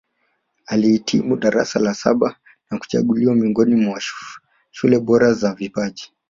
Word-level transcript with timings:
Alihitimu 0.65 1.37
darasa 1.37 1.79
la 1.79 1.93
saba 1.93 2.35
na 2.71 2.77
kuchaguliwa 2.77 3.35
miongoni 3.35 3.75
mwa 3.75 4.01
shule 4.71 4.99
bora 4.99 5.33
za 5.33 5.53
vipaji 5.53 6.11